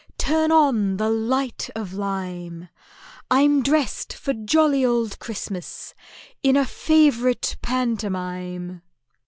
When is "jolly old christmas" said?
4.33-5.93